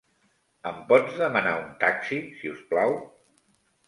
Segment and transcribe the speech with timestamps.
[0.69, 2.97] Em pots demanar un taxi si us plau?